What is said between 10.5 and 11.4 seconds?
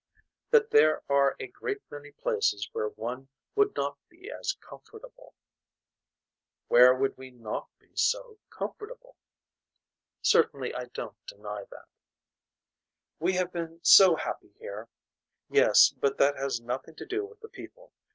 I don't